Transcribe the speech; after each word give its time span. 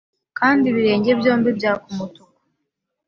Kandi 0.39 0.63
ibirenge 0.71 1.09
byombi 1.19 1.49
byaka 1.57 1.85
umutuku 1.93 2.37